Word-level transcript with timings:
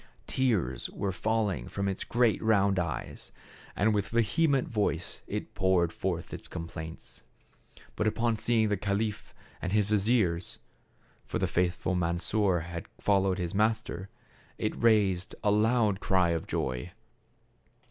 Tears 0.25 0.89
were 0.89 1.11
falling 1.11 1.67
from 1.67 1.87
its 1.87 2.03
great 2.03 2.41
round 2.41 2.79
eyes, 2.79 3.31
and 3.75 3.93
with 3.93 4.07
ve 4.07 4.23
hement 4.23 4.67
voice 4.67 5.21
it 5.27 5.53
poured 5.53 5.93
forth 5.93 6.33
its 6.33 6.47
complaints. 6.47 7.21
But 7.95 8.07
upon 8.07 8.37
seeing 8.37 8.69
the 8.69 8.77
caliph 8.77 9.35
and 9.61 9.71
his 9.73 9.89
vizier— 9.89 10.39
for 11.27 11.37
the 11.37 11.45
faithful 11.45 11.93
Mansor 11.93 12.61
had 12.61 12.87
followed 12.99 13.37
his 13.37 13.53
master— 13.53 14.09
it 14.57 14.73
raised 14.75 15.35
a 15.43 15.51
loud 15.51 15.99
cry 15.99 16.29
of 16.31 16.47
joy. 16.47 16.93